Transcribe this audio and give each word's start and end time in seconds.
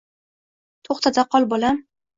To‘xtata 0.89 1.29
qol, 1.37 1.51
bolam. 1.55 1.85